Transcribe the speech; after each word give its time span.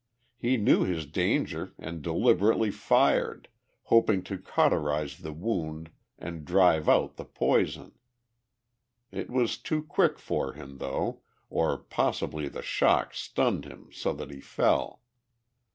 He 0.35 0.57
knew 0.57 0.81
his 0.83 1.05
danger 1.05 1.73
and 1.77 2.01
deliberately 2.01 2.71
fired, 2.71 3.49
hoping 3.83 4.23
to 4.23 4.39
cauterize 4.39 5.19
the 5.19 5.31
wound 5.31 5.91
and 6.17 6.43
drive 6.43 6.89
out 6.89 7.17
the 7.17 7.23
poison. 7.23 7.91
It 9.11 9.29
was 9.29 9.59
too 9.59 9.83
quick 9.83 10.17
for 10.17 10.53
him, 10.53 10.79
though, 10.79 11.21
or 11.51 11.77
possibly 11.77 12.47
the 12.47 12.63
shock 12.63 13.13
stunned 13.13 13.65
him 13.65 13.89
so 13.91 14.11
that 14.13 14.31
he 14.31 14.39
fell. 14.41 15.03